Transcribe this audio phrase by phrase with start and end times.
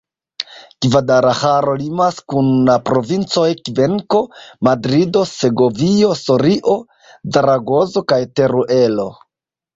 [0.85, 4.23] Gvadalaĥaro limas kun la provincoj Kvenko,
[4.69, 6.81] Madrido, Segovio, Sorio,
[7.39, 9.09] Zaragozo kaj Teruelo.